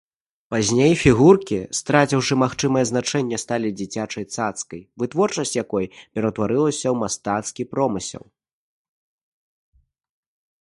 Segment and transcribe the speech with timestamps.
[0.53, 5.85] Пазней фігуркі, страціўшы магічнае значэнне, сталі дзіцячай цацкай, вытворчасць якой
[6.15, 8.23] ператварылася ў мастацкі промысел.